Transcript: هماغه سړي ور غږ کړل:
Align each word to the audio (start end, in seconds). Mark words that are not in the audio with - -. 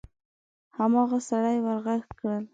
هماغه 0.77 1.19
سړي 1.29 1.57
ور 1.65 1.77
غږ 1.85 2.01
کړل: 2.19 2.43